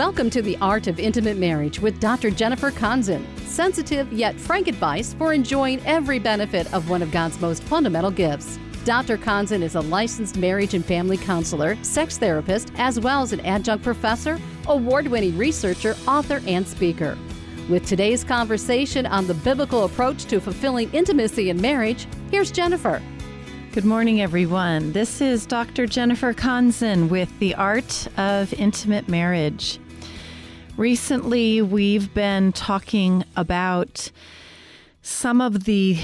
[0.00, 2.30] Welcome to the Art of Intimate Marriage with Dr.
[2.30, 3.22] Jennifer Konzen.
[3.40, 8.58] Sensitive yet frank advice for enjoying every benefit of one of God's most fundamental gifts.
[8.86, 9.18] Dr.
[9.18, 13.84] Konzen is a licensed marriage and family counselor, sex therapist, as well as an adjunct
[13.84, 17.18] professor, award winning researcher, author, and speaker.
[17.68, 23.02] With today's conversation on the biblical approach to fulfilling intimacy in marriage, here's Jennifer.
[23.72, 24.92] Good morning, everyone.
[24.92, 25.86] This is Dr.
[25.86, 29.78] Jennifer Konzen with The Art of Intimate Marriage.
[30.80, 34.10] Recently, we've been talking about
[35.02, 35.98] some of the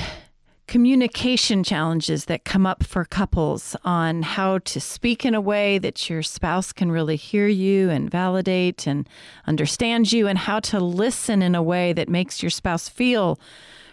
[0.66, 6.10] communication challenges that come up for couples on how to speak in a way that
[6.10, 9.08] your spouse can really hear you and validate and
[9.46, 13.40] understand you, and how to listen in a way that makes your spouse feel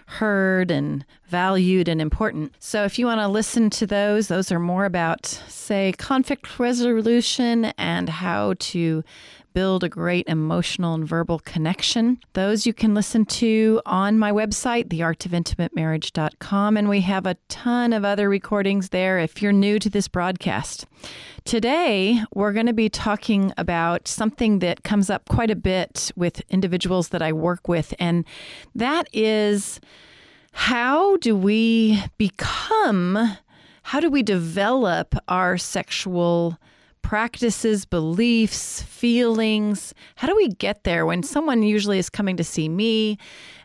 [0.05, 2.53] heard and valued and important.
[2.59, 7.65] So, if you want to listen to those, those are more about, say, conflict resolution
[7.77, 9.05] and how to
[9.53, 12.19] build a great emotional and verbal connection.
[12.33, 18.03] Those you can listen to on my website, theartofintimatemarriage.com, and we have a ton of
[18.03, 20.85] other recordings there if you're new to this broadcast.
[21.45, 26.41] Today, we're going to be talking about something that comes up quite a bit with
[26.49, 28.25] individuals that I work with, and
[28.75, 29.79] that is
[30.53, 33.37] how do we become,
[33.83, 36.57] how do we develop our sexual
[37.03, 39.93] practices, beliefs, feelings?
[40.15, 43.19] How do we get there when someone usually is coming to see me?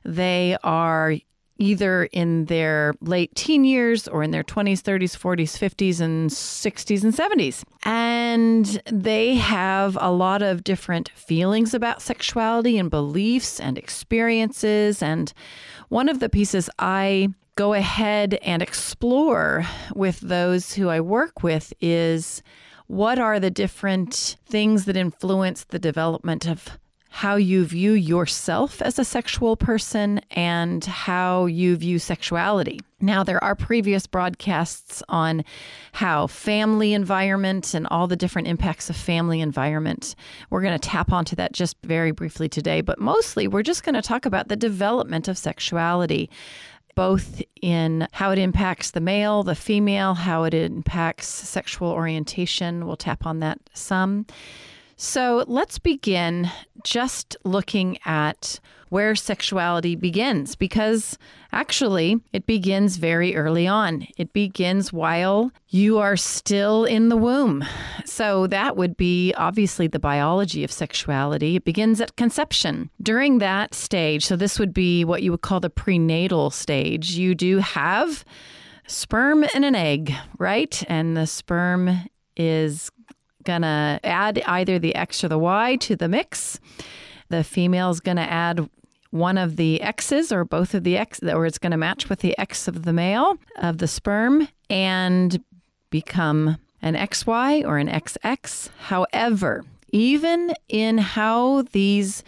[0.04, 1.14] They are
[1.58, 7.02] either in their late teen years or in their 20s, 30s, 40s, 50s, and 60s
[7.02, 7.64] and 70s.
[7.82, 15.02] And they have a lot of different feelings about sexuality and beliefs and experiences.
[15.02, 15.32] And
[15.88, 21.72] one of the pieces I go ahead and explore with those who I work with
[21.80, 22.40] is
[22.88, 26.78] what are the different things that influence the development of
[27.10, 32.78] how you view yourself as a sexual person and how you view sexuality.
[33.00, 35.44] Now, there are previous broadcasts on
[35.92, 40.14] how family environment and all the different impacts of family environment.
[40.50, 43.94] We're going to tap onto that just very briefly today, but mostly we're just going
[43.94, 46.28] to talk about the development of sexuality
[46.98, 52.88] both in how it impacts the male, the female, how it impacts sexual orientation.
[52.88, 54.26] We'll tap on that some.
[55.00, 56.50] So let's begin
[56.82, 61.16] just looking at where sexuality begins because
[61.52, 64.08] actually it begins very early on.
[64.16, 67.64] It begins while you are still in the womb.
[68.04, 71.54] So that would be obviously the biology of sexuality.
[71.54, 72.90] It begins at conception.
[73.00, 77.36] During that stage, so this would be what you would call the prenatal stage, you
[77.36, 78.24] do have
[78.88, 80.82] sperm and an egg, right?
[80.88, 82.90] And the sperm is
[83.48, 86.60] going to add either the X or the Y to the mix.
[87.30, 88.68] The female is going to add
[89.10, 92.20] one of the X's or both of the X, or it's going to match with
[92.20, 95.42] the X of the male of the sperm and
[95.88, 98.68] become an XY or an XX.
[98.78, 102.22] However, even in how these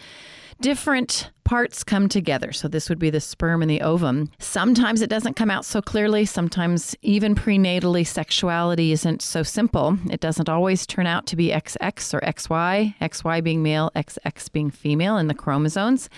[0.61, 2.51] different parts come together.
[2.51, 4.31] So, this would be the sperm and the ovum.
[4.39, 6.25] Sometimes it doesn't come out so clearly.
[6.25, 9.97] Sometimes, even prenatally, sexuality isn't so simple.
[10.09, 14.71] It doesn't always turn out to be XX or XY, XY being male, XX being
[14.71, 16.09] female in the chromosomes,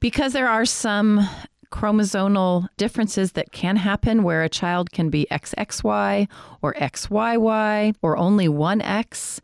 [0.00, 1.28] because there are some
[1.72, 6.28] chromosomal differences that can happen where a child can be XXY
[6.60, 9.40] or XYY or only one X.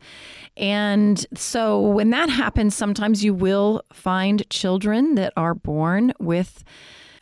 [0.55, 6.63] And so when that happens, sometimes you will find children that are born with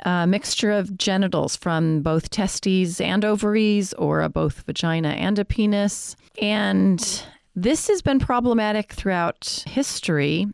[0.01, 5.45] a mixture of genitals from both testes and ovaries or a both vagina and a
[5.45, 6.15] penis.
[6.41, 7.23] And
[7.57, 10.45] this has been problematic throughout history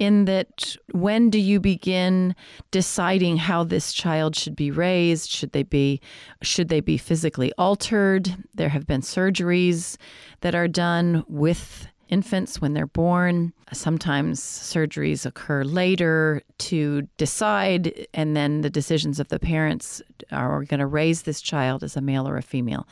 [0.00, 2.34] in that when do you begin
[2.72, 5.30] deciding how this child should be raised?
[5.30, 6.00] Should they be
[6.42, 8.36] should they be physically altered?
[8.54, 9.98] There have been surgeries
[10.40, 13.52] that are done with infants when they're born.
[13.72, 20.02] Sometimes surgeries occur later to decide, and then the decisions of the parents
[20.32, 22.88] are going to raise this child as a male or a female.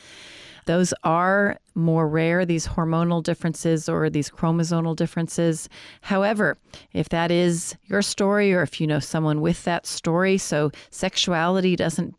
[0.67, 5.69] Those are more rare, these hormonal differences or these chromosomal differences.
[6.03, 6.59] However,
[6.93, 11.77] if that is your story or if you know someone with that story, so sexuality
[11.77, 12.15] doesn't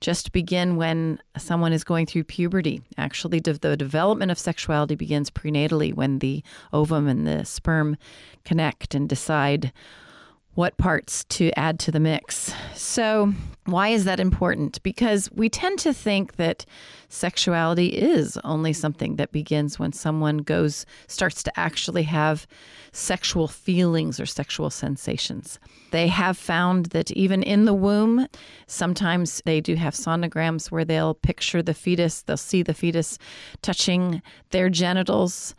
[0.00, 2.82] just begin when someone is going through puberty.
[2.98, 7.96] Actually, the development of sexuality begins prenatally when the ovum and the sperm
[8.44, 9.72] connect and decide
[10.54, 12.52] what parts to add to the mix.
[12.74, 13.32] So,
[13.64, 14.82] why is that important?
[14.82, 16.66] Because we tend to think that
[17.08, 22.46] sexuality is only something that begins when someone goes starts to actually have
[22.90, 25.60] sexual feelings or sexual sensations.
[25.92, 28.26] They have found that even in the womb,
[28.66, 33.16] sometimes they do have sonograms where they'll picture the fetus, they'll see the fetus
[33.62, 34.20] touching
[34.50, 35.54] their genitals.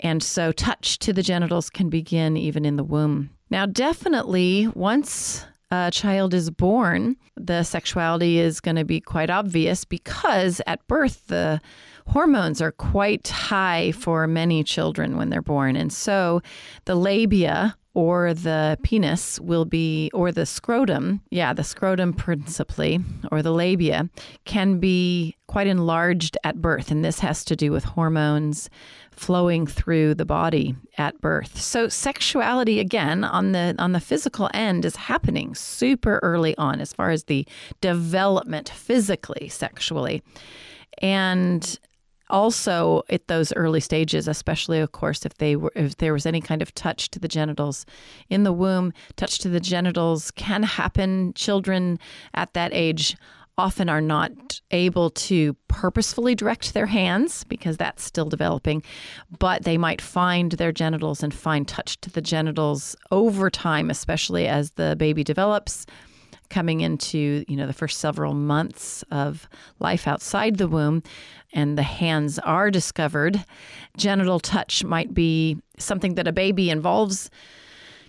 [0.00, 3.30] And so touch to the genitals can begin even in the womb.
[3.50, 9.84] Now, definitely, once a child is born, the sexuality is going to be quite obvious
[9.84, 11.60] because at birth, the
[12.06, 15.76] hormones are quite high for many children when they're born.
[15.76, 16.40] And so
[16.86, 23.00] the labia or the penis will be, or the scrotum, yeah, the scrotum principally,
[23.32, 24.08] or the labia,
[24.44, 26.90] can be quite enlarged at birth.
[26.90, 28.70] And this has to do with hormones
[29.18, 31.60] flowing through the body at birth.
[31.60, 36.92] So sexuality again on the on the physical end is happening super early on as
[36.92, 37.46] far as the
[37.80, 40.22] development physically sexually.
[41.02, 41.78] And
[42.30, 46.42] also at those early stages especially of course if they were if there was any
[46.42, 47.86] kind of touch to the genitals
[48.28, 51.98] in the womb touch to the genitals can happen children
[52.34, 53.16] at that age
[53.58, 58.82] often are not able to purposefully direct their hands because that's still developing,
[59.38, 64.46] but they might find their genitals and find touch to the genitals over time, especially
[64.46, 65.84] as the baby develops
[66.50, 69.48] coming into you know the first several months of
[69.80, 71.02] life outside the womb
[71.52, 73.44] and the hands are discovered.
[73.96, 77.30] Genital touch might be something that a baby involves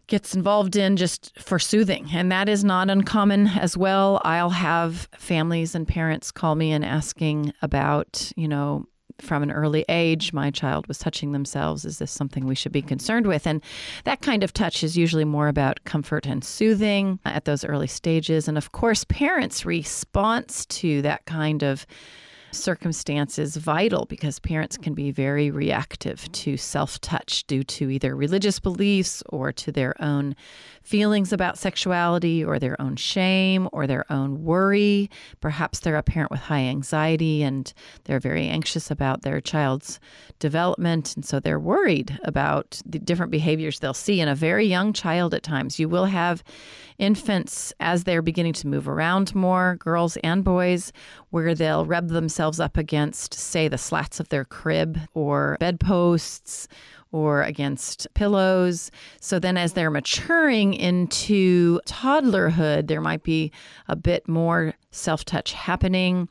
[0.09, 2.09] gets involved in just for soothing.
[2.13, 4.21] And that is not uncommon as well.
[4.25, 8.85] I'll have families and parents call me and asking about, you know,
[9.21, 11.85] from an early age, my child was touching themselves.
[11.85, 13.45] Is this something we should be concerned with?
[13.45, 13.61] And
[14.05, 18.47] that kind of touch is usually more about comfort and soothing at those early stages.
[18.47, 21.85] And of course, parents' response to that kind of
[22.51, 28.15] circumstance is vital because parents can be very reactive to self touch due to either
[28.15, 30.35] religious beliefs or to their own
[30.83, 35.09] feelings about sexuality or their own shame or their own worry.
[35.39, 37.73] Perhaps they're a parent with high anxiety and
[38.05, 39.99] they're very anxious about their child's
[40.39, 41.15] development.
[41.15, 45.33] And so they're worried about the different behaviors they'll see in a very young child
[45.33, 45.79] at times.
[45.79, 46.43] You will have
[46.97, 50.91] infants as they're beginning to move around more, girls and boys,
[51.29, 56.67] where they'll rub themselves up against, say, the slats of their crib or bedposts
[57.11, 58.91] or against pillows.
[59.19, 63.51] So then, as they're maturing into toddlerhood, there might be
[63.87, 66.29] a bit more self touch happening.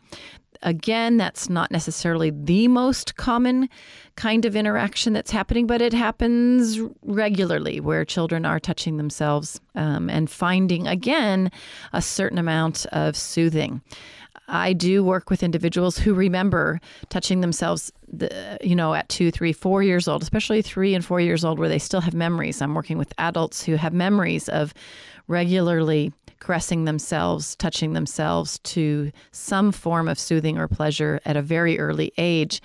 [0.63, 3.69] Again, that's not necessarily the most common
[4.17, 10.11] kind of interaction that's happening, but it happens regularly where children are touching themselves um,
[10.11, 11.53] and finding, again,
[11.93, 13.83] a certain amount of soothing.
[14.49, 16.81] I do work with individuals who remember
[17.11, 21.21] touching themselves, the, you know, at two, three, four years old, especially three and four
[21.21, 22.63] years old, where they still have memories.
[22.63, 24.73] I'm working with adults who have memories of
[25.27, 31.79] regularly caressing themselves, touching themselves to some form of soothing or pleasure at a very
[31.79, 32.63] early age.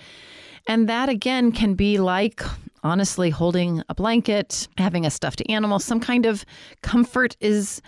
[0.67, 2.41] And that again can be like
[2.83, 6.45] honestly holding a blanket, having a stuffed animal, some kind of
[6.81, 7.81] comfort is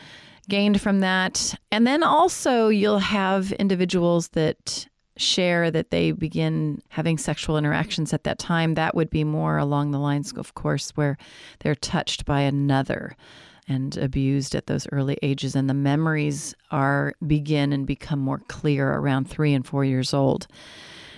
[0.45, 1.55] gained from that.
[1.71, 4.87] And then also, you'll have individuals that
[5.17, 8.73] share that they begin having sexual interactions at that time.
[8.73, 11.17] That would be more along the lines, of course, where
[11.59, 13.15] they're touched by another
[13.67, 18.93] and abused at those early ages and the memories are begin and become more clear
[18.93, 20.47] around 3 and 4 years old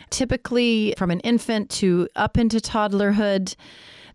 [0.10, 3.55] typically from an infant to up into toddlerhood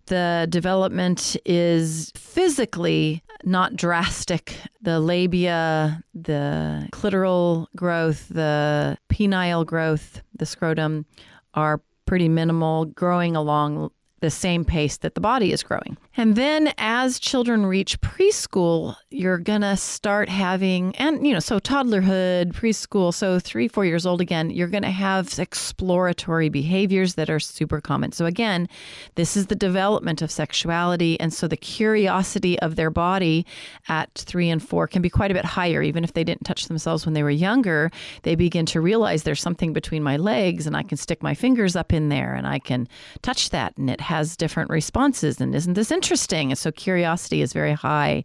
[0.06, 4.56] the development is physically not drastic.
[4.80, 11.06] The labia, the clitoral growth, the penile growth, the scrotum
[11.54, 13.90] are pretty minimal, growing along
[14.22, 15.98] the same pace that the body is growing.
[16.16, 21.58] And then as children reach preschool, you're going to start having, and you know, so
[21.58, 27.28] toddlerhood, preschool, so three, four years old again, you're going to have exploratory behaviors that
[27.28, 28.12] are super common.
[28.12, 28.68] So again,
[29.16, 31.18] this is the development of sexuality.
[31.18, 33.44] And so the curiosity of their body
[33.88, 35.82] at three and four can be quite a bit higher.
[35.82, 37.90] Even if they didn't touch themselves when they were younger,
[38.22, 41.74] they begin to realize there's something between my legs and I can stick my fingers
[41.74, 42.86] up in there and I can
[43.22, 45.40] touch that and it has different responses.
[45.40, 46.54] And isn't this interesting?
[46.54, 48.24] So curiosity is very high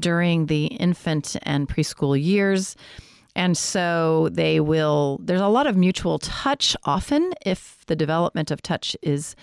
[0.00, 2.74] during the infant and preschool years.
[3.36, 8.60] And so they will, there's a lot of mutual touch often if the development of
[8.60, 9.36] touch is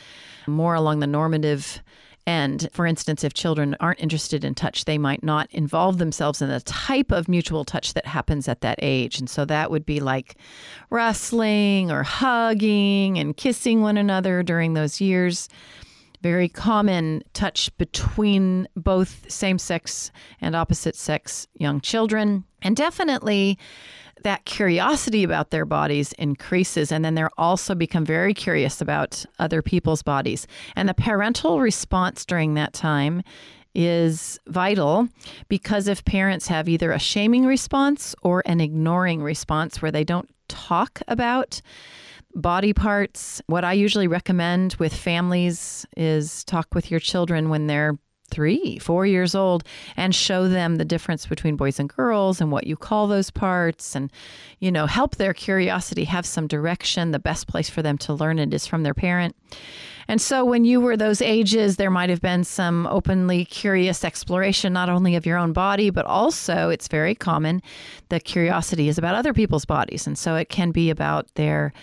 [0.45, 1.81] more along the normative
[2.27, 6.49] And for instance, if children aren't interested in touch, they might not involve themselves in
[6.49, 9.17] the type of mutual touch that happens at that age.
[9.17, 10.35] And so that would be like
[10.89, 15.47] wrestling or hugging and kissing one another during those years.
[16.21, 22.43] Very common touch between both same sex and opposite sex young children.
[22.61, 23.57] And definitely
[24.27, 29.61] that curiosity about their bodies increases and then they're also become very curious about other
[29.61, 30.45] people's bodies.
[30.75, 33.23] And the parental response during that time
[33.73, 35.07] is vital
[35.47, 40.29] because if parents have either a shaming response or an ignoring response where they don't
[40.49, 41.61] talk about
[42.35, 47.97] body parts what i usually recommend with families is talk with your children when they're
[48.29, 49.63] three, four years old
[49.95, 53.95] and show them the difference between boys and girls and what you call those parts
[53.95, 54.11] and,
[54.59, 57.11] you know, help their curiosity have some direction.
[57.11, 59.35] The best place for them to learn it is from their parent.
[60.09, 64.71] And so when you were those ages, there might have been some openly curious exploration,
[64.71, 67.61] not only of your own body, but also it's very common.
[68.09, 70.07] The curiosity is about other people's bodies.
[70.07, 71.73] And so it can be about their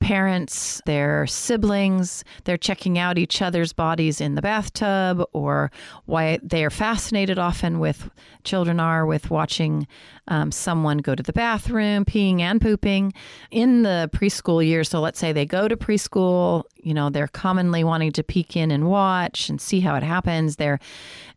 [0.00, 5.70] parents, their siblings, they're checking out each other's bodies in the bathtub, or
[6.04, 8.10] why they are fascinated often with
[8.44, 9.86] children are with watching
[10.28, 13.14] um, someone go to the bathroom, peeing and pooping
[13.50, 14.90] in the preschool years.
[14.90, 18.70] So let's say they go to preschool, you know, they're commonly wanting to peek in
[18.70, 20.56] and watch and see how it happens.
[20.56, 20.80] They're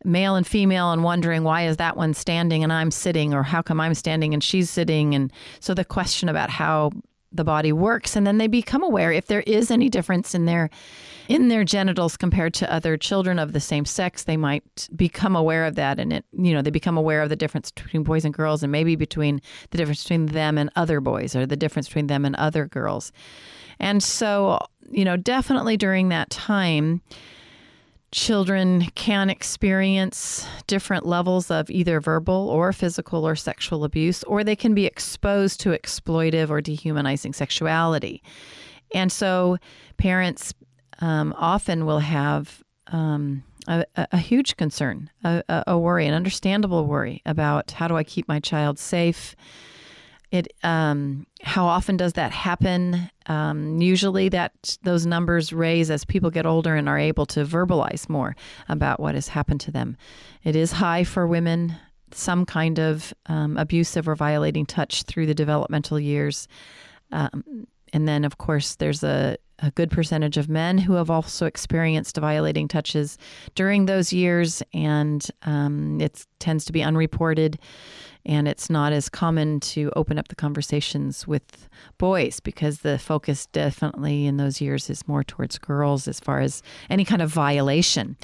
[0.04, 3.62] male and female and wondering why is that one standing and I'm sitting, or how
[3.62, 5.16] come I'm standing and she's sitting.
[5.16, 6.92] And so the question about how
[7.32, 10.70] the body works and then they become aware if there is any difference in their
[11.28, 15.66] in their genitals compared to other children of the same sex they might become aware
[15.66, 18.34] of that and it you know they become aware of the difference between boys and
[18.34, 19.42] girls and maybe between
[19.72, 23.12] the difference between them and other boys or the difference between them and other girls.
[23.80, 27.02] And so you know definitely during that time
[28.12, 34.56] children can experience different levels of either verbal or physical or sexual abuse, or they
[34.56, 38.24] can be exposed to exploitive or dehumanizing sexuality.
[38.94, 39.58] And so
[39.98, 40.54] parents
[41.00, 47.22] um, often will have um, a, a, huge concern, a, a worry, an understandable worry
[47.26, 49.36] about how do I keep my child safe
[50.32, 53.10] it um, how often does that happen?
[53.28, 58.10] Um, usually, that those numbers raise as people get older and are able to verbalize
[58.10, 58.36] more
[58.68, 59.96] about what has happened to them.
[60.44, 61.76] It is high for women.
[62.12, 66.48] Some kind of um, abusive or violating touch through the developmental years,
[67.12, 71.46] um, and then of course there's a, a good percentage of men who have also
[71.46, 73.18] experienced violating touches
[73.56, 77.60] during those years, and um, it tends to be unreported
[78.28, 83.48] and it's not as common to open up the conversations with boys because the focus
[83.48, 88.18] definitely in those years is more towards girls as far as any kind of violation.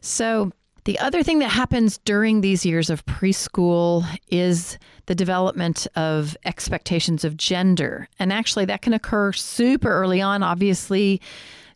[0.00, 0.50] So,
[0.84, 7.22] the other thing that happens during these years of preschool is the development of expectations
[7.22, 8.08] of gender.
[8.18, 10.42] And actually, that can occur super early on.
[10.42, 11.20] Obviously,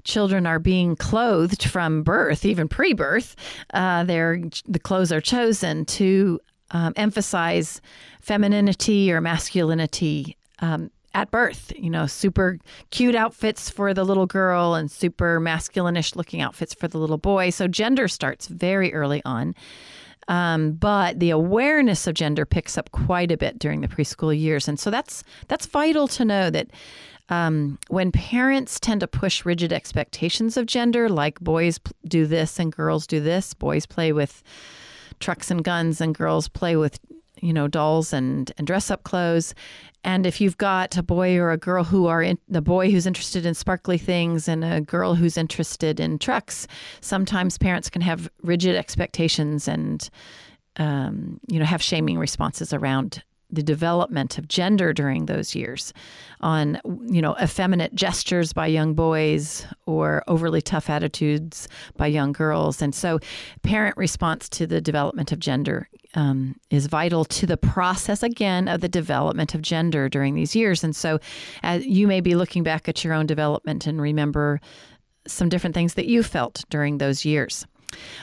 [0.05, 3.37] children are being clothed from birth, even pre-birth.
[3.75, 6.41] Uh, the clothes are chosen to
[6.75, 7.81] um, emphasize
[8.21, 11.73] femininity or masculinity um, at birth.
[11.79, 12.59] You know, super
[12.91, 17.51] cute outfits for the little girl and super masculinish looking outfits for the little boy.
[17.51, 19.55] So gender starts very early on.
[20.27, 24.67] Um, but the awareness of gender picks up quite a bit during the preschool years,
[24.69, 26.69] and so that's that's vital to know that
[27.29, 31.79] um, when parents tend to push rigid expectations of gender, like boys
[32.09, 34.43] do this and girls do this, boys play with
[35.21, 36.99] trucks and guns and girls play with
[37.41, 39.55] you know dolls and, and dress up clothes.
[40.05, 43.07] And if you've got a boy or a girl who are in the boy who's
[43.07, 46.67] interested in sparkly things and a girl who's interested in trucks
[47.01, 50.11] sometimes parents can have rigid expectations and
[50.77, 53.23] um, you know have shaming responses around
[53.55, 55.93] the development of gender during those years
[56.41, 62.83] on you know effeminate gestures by young boys or overly tough attitudes by young girls.
[62.83, 63.19] And so
[63.63, 68.81] parent response to the development of gender um, is vital to the process again of
[68.81, 70.85] the development of gender during these years.
[70.85, 71.19] And so
[71.63, 74.61] as you may be looking back at your own development and remember
[75.27, 77.67] some different things that you felt during those years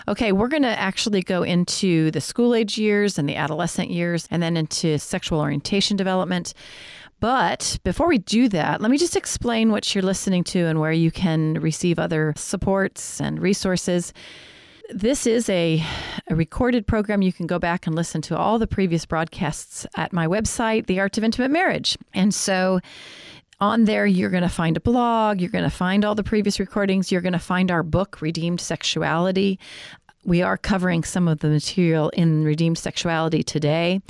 [0.08, 4.28] Okay, we're going to actually go into the school age years and the adolescent years
[4.32, 6.54] and then into sexual orientation development.
[7.22, 10.92] But before we do that, let me just explain what you're listening to and where
[10.92, 14.12] you can receive other supports and resources.
[14.90, 15.86] This is a,
[16.30, 17.22] a, recorded program.
[17.22, 21.00] You can go back and listen to all the previous broadcasts at my website, The
[21.00, 21.98] Art of Intimate Marriage.
[22.14, 22.80] And so
[23.62, 26.60] on there, you're going to find a blog, you're going to find all the previous
[26.60, 29.60] recordings, you're going to find our book, Redeemed Sexuality.
[30.24, 34.02] We are covering some of the material in Redeemed Sexuality today.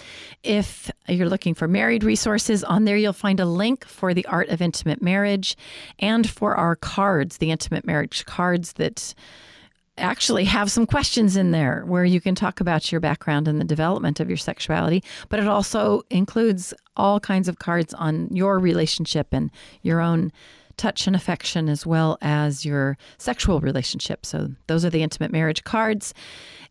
[0.43, 4.49] If you're looking for married resources, on there you'll find a link for the Art
[4.49, 5.55] of Intimate Marriage
[5.99, 9.13] and for our cards, the Intimate Marriage cards that
[9.97, 13.65] actually have some questions in there where you can talk about your background and the
[13.65, 19.27] development of your sexuality, but it also includes all kinds of cards on your relationship
[19.31, 20.31] and your own
[20.81, 24.25] touch and affection as well as your sexual relationship.
[24.25, 26.13] So those are the intimate marriage cards.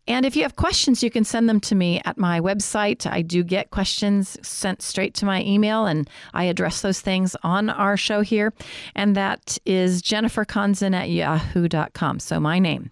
[0.07, 3.09] And if you have questions, you can send them to me at my website.
[3.09, 7.69] I do get questions sent straight to my email, and I address those things on
[7.69, 8.51] our show here.
[8.95, 12.19] And that is jenniferkonzen at yahoo.com.
[12.19, 12.91] So my name.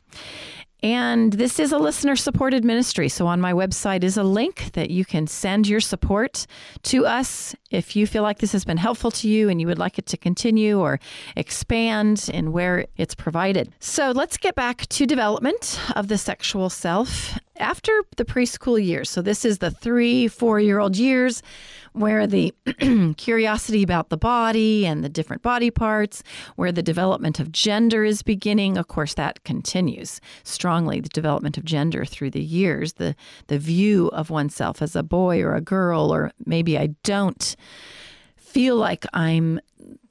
[0.81, 3.09] And this is a listener supported ministry.
[3.09, 6.45] So on my website is a link that you can send your support
[6.83, 9.77] to us if you feel like this has been helpful to you and you would
[9.77, 10.99] like it to continue or
[11.35, 13.73] expand in where it's provided.
[13.79, 19.09] So let's get back to development of the sexual self after the preschool years.
[19.09, 21.41] So this is the three, four year old years
[21.93, 22.53] where the
[23.17, 26.23] curiosity about the body and the different body parts,
[26.55, 28.77] where the development of gender is beginning.
[28.77, 33.15] Of course, that continues strongly, the development of gender through the years, the,
[33.47, 37.55] the view of oneself as a boy or a girl, or maybe I don't
[38.37, 39.59] feel like I'm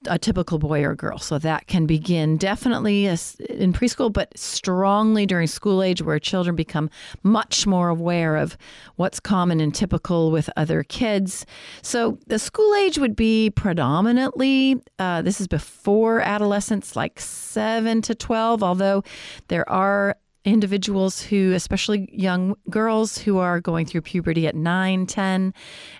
[0.06, 1.18] a typical boy or girl.
[1.18, 6.90] So that can begin definitely in preschool, but strongly during school age, where children become
[7.22, 8.56] much more aware of
[8.96, 11.44] what's common and typical with other kids.
[11.82, 18.14] So the school age would be predominantly, uh, this is before adolescence, like 7 to
[18.14, 19.02] 12, although
[19.48, 20.16] there are
[20.52, 25.54] individuals who, especially young girls who are going through puberty at 9, 10.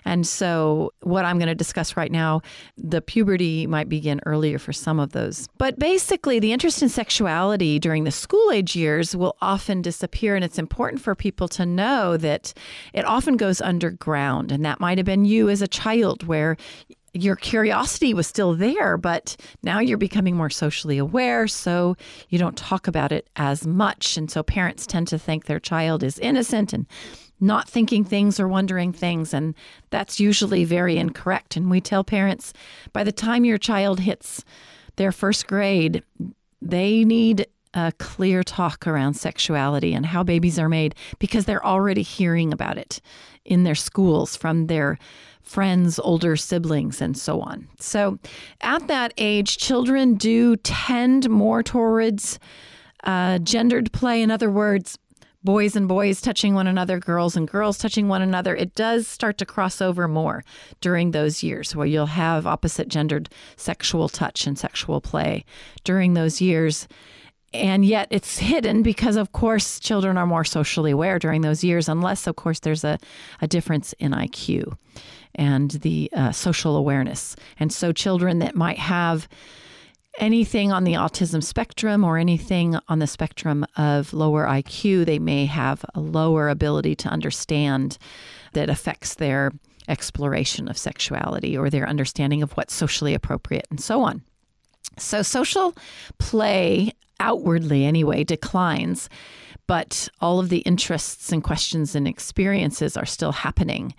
[0.05, 2.41] And so, what I'm going to discuss right now,
[2.77, 5.47] the puberty might begin earlier for some of those.
[5.57, 10.35] But basically, the interest in sexuality during the school age years will often disappear.
[10.35, 12.53] And it's important for people to know that
[12.93, 14.51] it often goes underground.
[14.51, 16.57] And that might have been you as a child, where
[17.13, 21.95] your curiosity was still there, but now you're becoming more socially aware, so
[22.29, 24.17] you don't talk about it as much.
[24.17, 26.85] And so parents tend to think their child is innocent and
[27.39, 29.33] not thinking things or wondering things.
[29.33, 29.55] And
[29.89, 31.55] that's usually very incorrect.
[31.55, 32.53] And we tell parents
[32.93, 34.43] by the time your child hits
[34.97, 36.03] their first grade,
[36.61, 42.01] they need a clear talk around sexuality and how babies are made because they're already
[42.01, 42.99] hearing about it
[43.45, 44.97] in their schools from their
[45.41, 47.67] friends, older siblings, and so on.
[47.79, 48.19] So
[48.61, 52.39] at that age, children do tend more towards
[53.03, 54.21] uh, gendered play.
[54.21, 54.97] In other words,
[55.43, 59.37] boys and boys touching one another, girls and girls touching one another, it does start
[59.37, 60.43] to cross over more
[60.81, 65.45] during those years where you'll have opposite gendered sexual touch and sexual play
[65.83, 66.87] during those years.
[67.53, 71.89] And yet it's hidden because, of course, children are more socially aware during those years,
[71.89, 72.99] unless, of course, there's a,
[73.41, 74.77] a difference in IQ
[75.35, 77.35] and the uh, social awareness.
[77.59, 79.27] And so, children that might have
[80.19, 85.45] anything on the autism spectrum or anything on the spectrum of lower IQ, they may
[85.45, 87.97] have a lower ability to understand
[88.53, 89.51] that affects their
[89.87, 94.21] exploration of sexuality or their understanding of what's socially appropriate and so on.
[94.97, 95.75] So, social
[96.17, 99.09] play outwardly, anyway, declines,
[99.67, 103.93] but all of the interests and questions and experiences are still happening.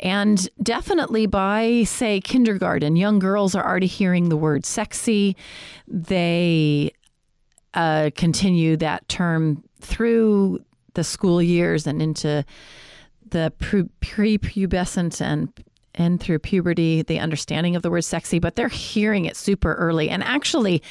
[0.00, 5.36] And definitely by, say, kindergarten, young girls are already hearing the word sexy.
[5.88, 6.92] They
[7.74, 10.60] uh, continue that term through
[10.94, 12.44] the school years and into
[13.30, 15.52] the pre- prepubescent and
[15.98, 20.08] and through puberty, the understanding of the word sexy, but they're hearing it super early.
[20.08, 20.82] And actually,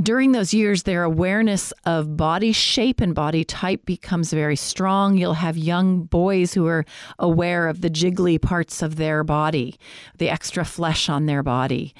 [0.00, 5.16] during those years, their awareness of body shape and body type becomes very strong.
[5.16, 6.84] You'll have young boys who are
[7.18, 9.78] aware of the jiggly parts of their body,
[10.18, 11.94] the extra flesh on their body.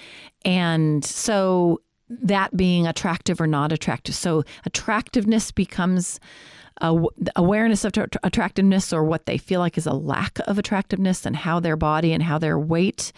[0.44, 4.14] And so that being attractive or not attractive.
[4.14, 6.20] So attractiveness becomes
[6.80, 7.02] uh,
[7.34, 11.36] awareness of t- attractiveness or what they feel like is a lack of attractiveness and
[11.36, 13.12] how their body and how their weight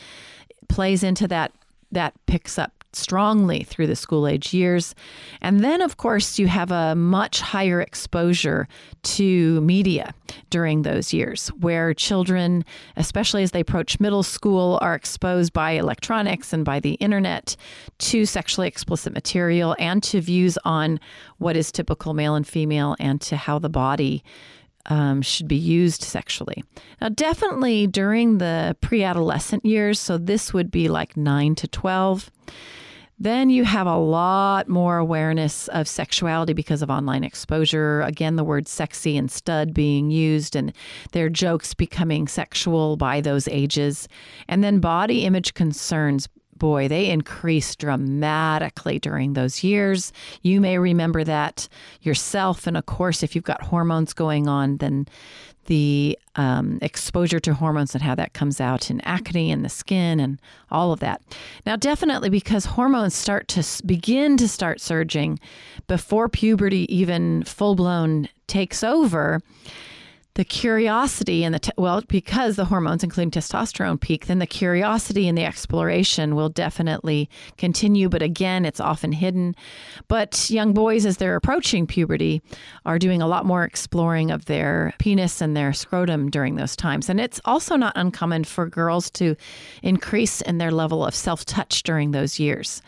[0.68, 1.52] plays into that
[1.90, 4.94] that picks up strongly through the school age years.
[5.40, 8.68] And then, of course, you have a much higher exposure
[9.02, 10.14] to media
[10.50, 12.64] during those years, where children,
[12.96, 17.56] especially as they approach middle school, are exposed by electronics and by the internet
[17.98, 21.00] to sexually explicit material and to views on
[21.38, 24.22] what is typical male and female and to how the body
[24.88, 26.64] um, should be used sexually.
[27.00, 32.30] Now, definitely during the pre adolescent years, so this would be like 9 to 12,
[33.20, 38.00] then you have a lot more awareness of sexuality because of online exposure.
[38.02, 40.72] Again, the word sexy and stud being used, and
[41.12, 44.08] their jokes becoming sexual by those ages.
[44.46, 50.12] And then body image concerns boy, they increase dramatically during those years.
[50.42, 51.68] You may remember that
[52.02, 52.66] yourself.
[52.66, 55.06] And of course, if you've got hormones going on, then
[55.68, 60.18] the um, exposure to hormones and how that comes out in acne and the skin
[60.18, 60.40] and
[60.70, 61.22] all of that.
[61.66, 65.38] Now, definitely because hormones start to begin to start surging
[65.86, 69.42] before puberty even full blown takes over
[70.34, 75.26] the curiosity and the te- well because the hormones including testosterone peak then the curiosity
[75.26, 79.54] and the exploration will definitely continue but again it's often hidden.
[80.08, 82.42] But young boys as they're approaching puberty
[82.86, 87.08] are doing a lot more exploring of their penis and their scrotum during those times.
[87.08, 89.36] And it's also not uncommon for girls to
[89.82, 92.82] increase in their level of self-touch during those years.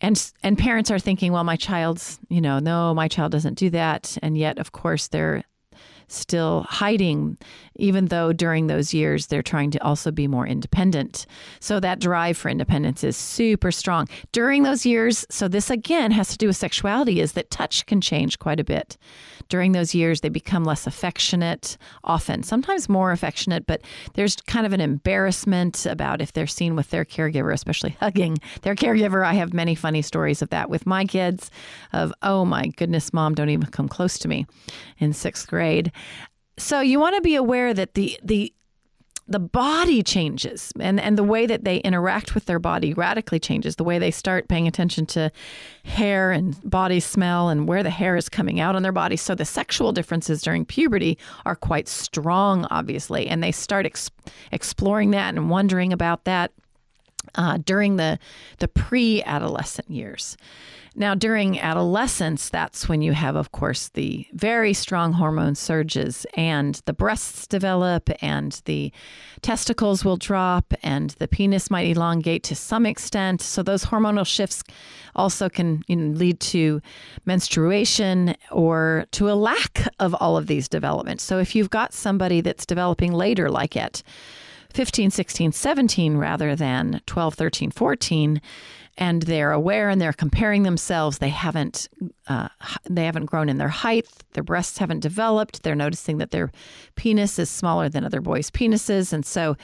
[0.00, 3.70] And and parents are thinking well my child's you know no my child doesn't do
[3.70, 4.18] that.
[4.22, 5.42] And yet of course they're
[6.08, 7.36] still hiding,
[7.76, 11.26] even though during those years they're trying to also be more independent.
[11.60, 14.08] So that drive for independence is super strong.
[14.32, 18.00] During those years, so this again has to do with sexuality, is that touch can
[18.00, 18.96] change quite a bit.
[19.48, 23.80] During those years, they become less affectionate, often, sometimes more affectionate, but
[24.14, 28.74] there's kind of an embarrassment about if they're seen with their caregiver, especially hugging their
[28.74, 29.24] caregiver.
[29.24, 31.50] I have many funny stories of that with my kids
[31.92, 34.46] of, oh my goodness, mom, don't even come close to me
[34.98, 35.92] in sixth grade.
[36.58, 38.52] So you want to be aware that the the
[39.28, 43.74] the body changes and, and the way that they interact with their body radically changes.
[43.74, 45.32] The way they start paying attention to
[45.84, 49.16] hair and body smell and where the hair is coming out on their body.
[49.16, 54.10] So the sexual differences during puberty are quite strong, obviously, and they start ex-
[54.52, 56.52] exploring that and wondering about that
[57.36, 58.18] uh, during the
[58.58, 60.36] the pre-adolescent years.
[60.98, 66.80] Now, during adolescence, that's when you have, of course, the very strong hormone surges, and
[66.86, 68.90] the breasts develop, and the
[69.42, 73.42] testicles will drop, and the penis might elongate to some extent.
[73.42, 74.64] So, those hormonal shifts
[75.14, 76.80] also can you know, lead to
[77.26, 81.22] menstruation or to a lack of all of these developments.
[81.22, 84.02] So, if you've got somebody that's developing later, like at
[84.72, 88.40] 15, 16, 17, rather than 12, 13, 14,
[88.98, 91.18] and they're aware and they're comparing themselves.
[91.18, 91.88] They haven't
[92.28, 92.48] uh,
[92.88, 94.06] they haven't grown in their height.
[94.32, 95.62] Their breasts haven't developed.
[95.62, 96.50] They're noticing that their
[96.94, 99.56] penis is smaller than other boys' penises, and so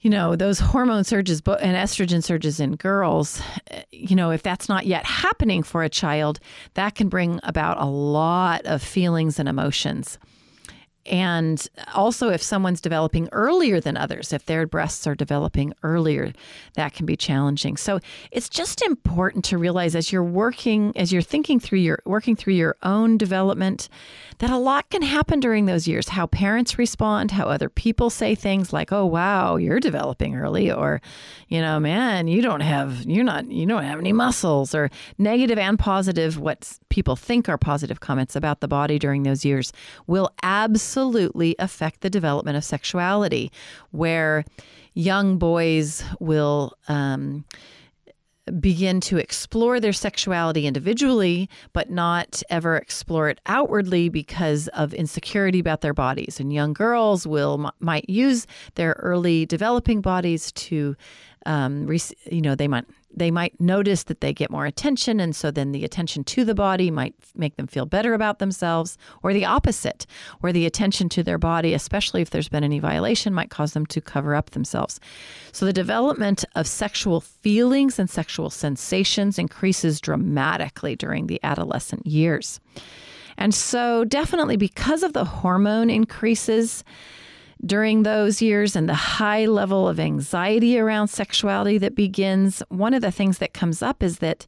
[0.00, 3.42] you know those hormone surges and estrogen surges in girls
[3.90, 6.38] you know if that's not yet happening for a child
[6.74, 10.18] that can bring about a lot of feelings and emotions
[11.08, 16.32] and also, if someone's developing earlier than others, if their breasts are developing earlier,
[16.74, 17.76] that can be challenging.
[17.76, 22.36] So it's just important to realize as you're working, as you're thinking through your working
[22.36, 23.88] through your own development,
[24.38, 26.10] that a lot can happen during those years.
[26.10, 31.00] How parents respond, how other people say things like, "Oh, wow, you're developing early," or,
[31.48, 35.58] you know, "Man, you don't have, you're not, you don't have any muscles," or negative
[35.58, 39.72] and positive, what people think are positive comments about the body during those years
[40.06, 43.52] will absolutely absolutely affect the development of sexuality,
[43.92, 44.44] where
[44.94, 46.72] young boys will.
[46.88, 47.44] Um,
[48.60, 55.58] begin to explore their sexuality individually, but not ever explore it outwardly because of insecurity
[55.58, 56.40] about their bodies.
[56.40, 60.96] And young girls will might use their early developing bodies to,
[61.48, 61.88] um,
[62.30, 65.18] you know, they might they might notice that they get more attention.
[65.18, 68.98] And so then the attention to the body might make them feel better about themselves,
[69.22, 70.06] or the opposite,
[70.40, 73.86] where the attention to their body, especially if there's been any violation, might cause them
[73.86, 75.00] to cover up themselves.
[75.52, 82.60] So the development of sexual feelings and sexual sensations increases dramatically during the adolescent years.
[83.38, 86.84] And so, definitely because of the hormone increases,
[87.64, 93.02] during those years and the high level of anxiety around sexuality that begins, one of
[93.02, 94.46] the things that comes up is that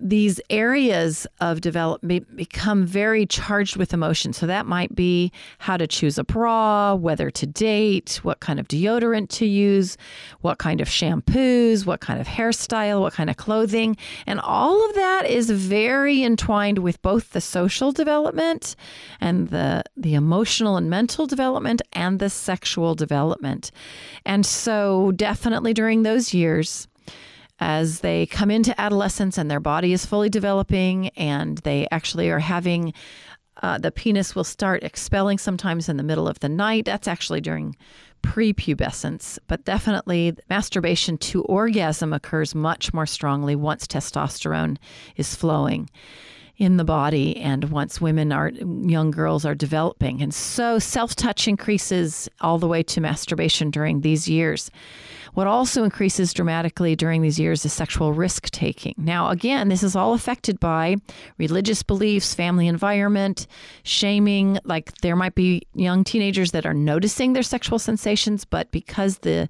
[0.00, 4.32] these areas of development become very charged with emotion.
[4.32, 8.68] So that might be how to choose a bra, whether to date, what kind of
[8.68, 9.98] deodorant to use,
[10.40, 13.96] what kind of shampoos, what kind of hairstyle, what kind of clothing.
[14.26, 18.76] And all of that is very entwined with both the social development
[19.20, 23.70] and the the emotional and mental development and the sexual development.
[24.24, 26.88] And so definitely during those years
[27.62, 32.40] as they come into adolescence and their body is fully developing and they actually are
[32.56, 32.92] having
[33.62, 36.84] Uh, the penis will start expelling sometimes in the middle of the night.
[36.86, 37.76] That's actually during
[38.22, 44.78] prepubescence, but definitely masturbation to orgasm occurs much more strongly once testosterone
[45.16, 45.90] is flowing
[46.56, 48.50] in the body and once women are
[48.96, 54.28] young girls are developing and so self-touch increases all the way to masturbation during these
[54.28, 54.70] years
[55.34, 58.94] what also increases dramatically during these years is sexual risk taking.
[58.98, 60.96] Now, again, this is all affected by
[61.38, 63.46] religious beliefs, family environment,
[63.82, 64.58] shaming.
[64.64, 69.48] Like there might be young teenagers that are noticing their sexual sensations, but because the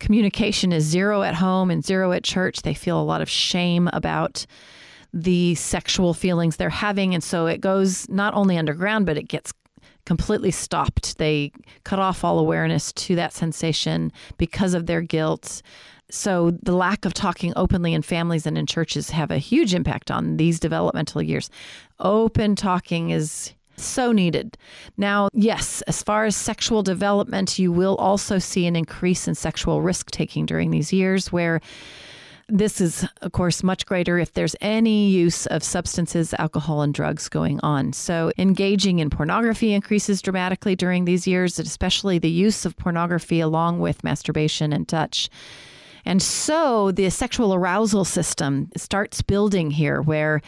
[0.00, 3.88] communication is zero at home and zero at church, they feel a lot of shame
[3.92, 4.46] about
[5.12, 7.14] the sexual feelings they're having.
[7.14, 9.52] And so it goes not only underground, but it gets
[10.06, 11.18] completely stopped.
[11.18, 11.52] They
[11.84, 15.62] cut off all awareness to that sensation because of their guilt.
[16.10, 20.10] So the lack of talking openly in families and in churches have a huge impact
[20.10, 21.50] on these developmental years.
[22.00, 24.58] Open talking is so needed.
[24.96, 29.82] Now, yes, as far as sexual development, you will also see an increase in sexual
[29.82, 31.60] risk taking during these years where
[32.50, 37.28] this is, of course, much greater if there's any use of substances, alcohol, and drugs
[37.28, 37.92] going on.
[37.92, 43.80] So, engaging in pornography increases dramatically during these years, especially the use of pornography along
[43.80, 45.30] with masturbation and touch.
[46.04, 50.40] And so the sexual arousal system starts building here, where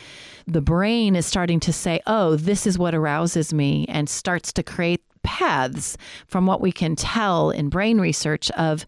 [0.47, 4.63] the brain is starting to say, oh, this is what arouses me, and starts to
[4.63, 8.85] create paths from what we can tell in brain research of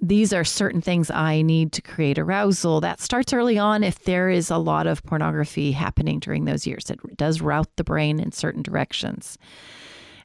[0.00, 2.80] these are certain things I need to create arousal.
[2.80, 6.90] That starts early on if there is a lot of pornography happening during those years.
[6.90, 9.38] It does route the brain in certain directions.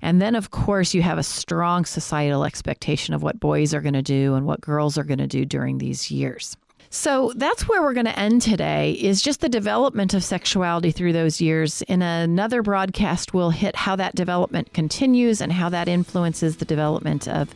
[0.01, 3.93] And then, of course, you have a strong societal expectation of what boys are going
[3.93, 6.55] to do and what girls are going to do during these years.
[6.91, 11.13] So that's where we're going to end today is just the development of sexuality through
[11.13, 11.83] those years.
[11.83, 17.27] In another broadcast, we'll hit how that development continues and how that influences the development
[17.27, 17.53] of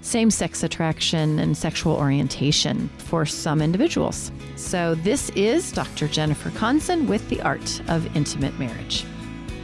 [0.00, 4.32] same sex attraction and sexual orientation for some individuals.
[4.56, 6.08] So, this is Dr.
[6.08, 9.04] Jennifer Konzen with The Art of Intimate Marriage.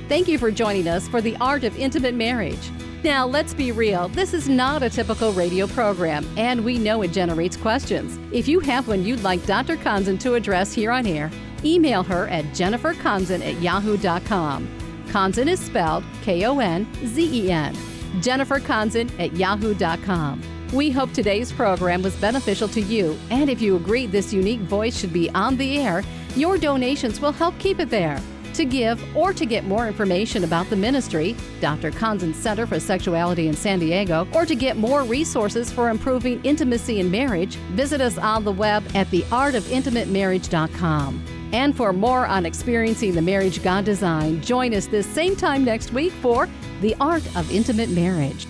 [0.09, 2.71] Thank you for joining us for The Art of Intimate Marriage.
[3.03, 4.07] Now, let's be real.
[4.09, 8.17] This is not a typical radio program, and we know it generates questions.
[8.33, 9.77] If you have one you'd like Dr.
[9.77, 11.29] Konzen to address here on air,
[11.65, 14.69] email her at jenniferkonzen at yahoo.com.
[15.09, 17.77] Konzen is spelled K O N Z E N.
[18.21, 20.41] Jennifer Konzen at yahoo.com.
[20.73, 24.97] We hope today's program was beneficial to you, and if you agree this unique voice
[24.97, 26.05] should be on the air,
[26.37, 28.21] your donations will help keep it there
[28.57, 31.91] to give or to get more information about the ministry, Dr.
[31.91, 37.01] Konzen's Center for Sexuality in San Diego, or to get more resources for improving intimacy
[37.01, 41.25] in marriage, visit us on the web at theartofintimatemarriage.com.
[41.53, 45.93] And for more on experiencing the marriage God designed, join us this same time next
[45.93, 46.49] week for
[46.81, 48.49] The Art of Intimate Marriage.